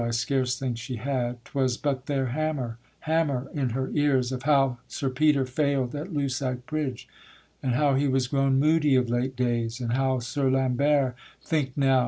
[0.03, 4.79] I scarce think she had, 'Twas but their hammer, hammer in her ears, Of how
[4.87, 7.07] Sir Peter fail'd at Lusac Bridge:
[7.61, 11.99] And how he was grown moody of late days; And how Sir Lambert, think now!